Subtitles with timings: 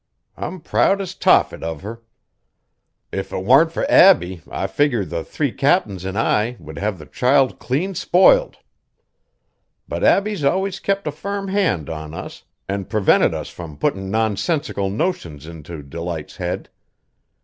[0.35, 2.01] I'm proud as Tophet of her.
[3.11, 7.05] If it warn't fur Abbie I figger the three captains an' I would have the
[7.05, 8.57] child clean spoilt.
[9.87, 14.89] But Abbie's always kept a firm hand on us an' prevented us from puttin' nonsensical
[14.89, 16.69] notions into Delight's head.